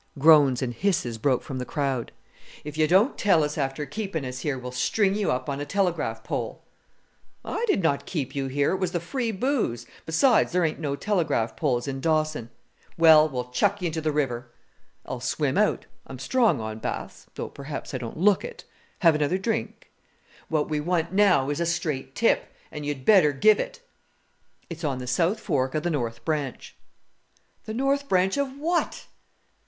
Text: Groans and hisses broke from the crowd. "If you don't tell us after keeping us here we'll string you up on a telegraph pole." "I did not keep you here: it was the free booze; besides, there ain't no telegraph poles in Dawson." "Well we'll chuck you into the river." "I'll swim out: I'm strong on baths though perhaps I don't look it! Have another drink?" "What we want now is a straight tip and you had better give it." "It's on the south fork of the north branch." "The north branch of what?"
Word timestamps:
Groans 0.17 0.63
and 0.63 0.73
hisses 0.73 1.19
broke 1.19 1.43
from 1.43 1.59
the 1.59 1.63
crowd. 1.63 2.11
"If 2.63 2.75
you 2.75 2.87
don't 2.87 3.19
tell 3.19 3.43
us 3.43 3.55
after 3.55 3.85
keeping 3.85 4.25
us 4.25 4.39
here 4.39 4.57
we'll 4.57 4.71
string 4.71 5.13
you 5.13 5.31
up 5.31 5.47
on 5.47 5.59
a 5.59 5.63
telegraph 5.65 6.23
pole." 6.23 6.63
"I 7.45 7.63
did 7.67 7.83
not 7.83 8.07
keep 8.07 8.33
you 8.35 8.47
here: 8.47 8.71
it 8.71 8.77
was 8.77 8.93
the 8.93 8.99
free 8.99 9.31
booze; 9.31 9.85
besides, 10.07 10.53
there 10.53 10.65
ain't 10.65 10.79
no 10.79 10.95
telegraph 10.95 11.55
poles 11.55 11.87
in 11.87 12.01
Dawson." 12.01 12.49
"Well 12.97 13.29
we'll 13.29 13.51
chuck 13.51 13.79
you 13.83 13.85
into 13.85 14.01
the 14.01 14.11
river." 14.11 14.49
"I'll 15.05 15.19
swim 15.19 15.55
out: 15.55 15.85
I'm 16.07 16.17
strong 16.17 16.59
on 16.59 16.79
baths 16.79 17.27
though 17.35 17.49
perhaps 17.49 17.93
I 17.93 17.99
don't 17.99 18.17
look 18.17 18.43
it! 18.43 18.63
Have 19.01 19.13
another 19.13 19.37
drink?" 19.37 19.91
"What 20.47 20.67
we 20.67 20.79
want 20.79 21.13
now 21.13 21.51
is 21.51 21.59
a 21.59 21.65
straight 21.67 22.15
tip 22.15 22.47
and 22.71 22.87
you 22.87 22.95
had 22.95 23.05
better 23.05 23.33
give 23.33 23.59
it." 23.59 23.81
"It's 24.67 24.83
on 24.83 24.97
the 24.97 25.05
south 25.05 25.39
fork 25.39 25.75
of 25.75 25.83
the 25.83 25.91
north 25.91 26.25
branch." 26.25 26.75
"The 27.65 27.75
north 27.75 28.09
branch 28.09 28.35
of 28.37 28.57
what?" 28.57 29.05